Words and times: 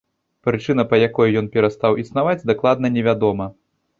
Прычына, 0.47 0.85
па 0.93 0.97
якой 1.07 1.29
ён 1.41 1.49
перастаў 1.57 1.99
існаваць, 2.05 2.47
дакладна 2.53 2.93
не 2.95 3.07
вядома. 3.09 3.51